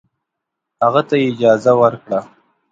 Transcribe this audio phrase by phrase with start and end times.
[0.83, 2.19] هغه ته یې اجازه ورکړه.